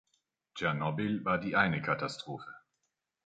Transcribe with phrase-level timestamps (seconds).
[0.55, 2.51] Tschernobyl war die eine Katastrophe.